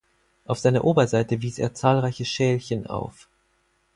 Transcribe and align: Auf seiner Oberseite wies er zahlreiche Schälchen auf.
Auf 0.45 0.57
seiner 0.57 0.83
Oberseite 0.83 1.43
wies 1.43 1.59
er 1.59 1.75
zahlreiche 1.75 2.25
Schälchen 2.25 2.87
auf. 2.87 3.29